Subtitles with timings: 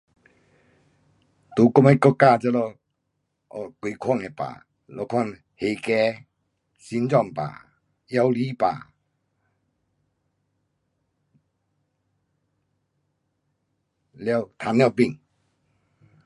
[1.55, 2.57] 在我们国家这里
[3.53, 4.47] 有几款的病，
[5.01, 5.27] 一款
[5.57, 6.25] 哮喘，
[6.75, 7.43] 心脏病，
[8.07, 8.67] 腰子病，
[14.25, 15.19] 了，糖尿病。